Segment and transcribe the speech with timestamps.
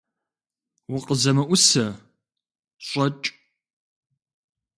[0.95, 1.85] УкъызэмыӀусэ!
[2.87, 3.27] ЩӀэкӀ!